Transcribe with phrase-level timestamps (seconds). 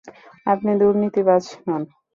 [0.45, 1.81] আপনি দুর্নীতিবাজ নন।